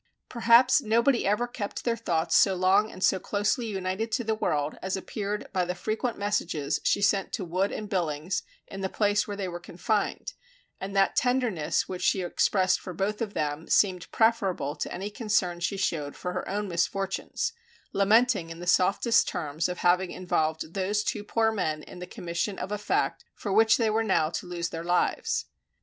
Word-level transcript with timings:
Perhaps 0.29 0.81
nobody 0.81 1.27
ever 1.27 1.45
kept 1.47 1.83
their 1.83 1.95
thoughts 1.95 2.35
so 2.35 2.55
long 2.55 2.91
and 2.91 3.03
so 3.03 3.19
closely 3.19 3.67
united 3.67 4.11
to 4.13 4.23
the 4.23 4.33
world, 4.33 4.75
as 4.81 4.97
appeared 4.97 5.45
by 5.53 5.63
the 5.63 5.75
frequent 5.75 6.17
messages 6.17 6.79
she 6.83 7.03
sent 7.03 7.31
to 7.33 7.45
Wood 7.45 7.71
and 7.71 7.87
Billings 7.87 8.41
in 8.65 8.81
the 8.81 8.89
place 8.89 9.27
where 9.27 9.37
they 9.37 9.47
were 9.47 9.59
confined, 9.59 10.33
and 10.79 10.95
that 10.95 11.15
tenderness 11.15 11.87
which 11.87 12.01
she 12.01 12.21
expressed 12.23 12.79
for 12.79 12.93
both 12.95 13.21
of 13.21 13.35
them 13.35 13.67
seemed 13.69 14.09
preferable 14.11 14.75
to 14.77 14.91
any 14.91 15.11
concern 15.11 15.59
she 15.59 15.77
showed 15.77 16.15
for 16.15 16.33
her 16.33 16.49
own 16.49 16.67
misfortunes, 16.67 17.53
lamenting 17.93 18.49
in 18.49 18.59
the 18.59 18.65
softest 18.65 19.27
terms 19.27 19.69
of 19.69 19.77
having 19.77 20.09
involved 20.09 20.73
those 20.73 21.03
two 21.03 21.23
poor 21.23 21.51
men 21.51 21.83
in 21.83 21.99
the 21.99 22.07
commission 22.07 22.57
of 22.57 22.71
a 22.71 22.79
fact 22.79 23.23
for 23.35 23.53
which 23.53 23.77
they 23.77 23.91
were 23.91 24.01
now 24.03 24.31
to 24.31 24.47
lose 24.47 24.69
their 24.69 24.83
lives. 24.83 25.45